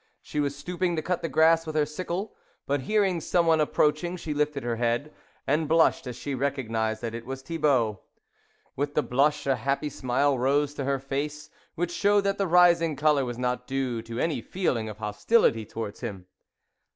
[0.23, 4.17] She was stooping to cut the grass with her sickle, but hearing someone ap proaching
[4.17, 5.13] she lifted her head,
[5.45, 8.01] and blushed as she recognised that it was Thibault.
[8.75, 12.95] With the blush a happy smile rose to her face, which showed that the rising
[12.95, 16.25] colour was not due to any feeling of hos' tility towards him.